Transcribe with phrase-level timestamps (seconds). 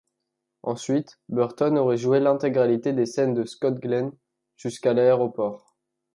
[0.63, 4.11] Ensuite Burton aurait joué l'intégralité des scènes de Scott Glenn
[4.57, 5.75] jusqu'à l'aéroport.